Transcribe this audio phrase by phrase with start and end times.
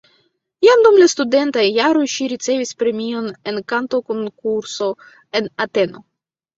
[0.67, 4.93] Jam dum la studentaj jaroj ŝi ricevis premion en kantokonkurso
[5.43, 6.09] en Ateno.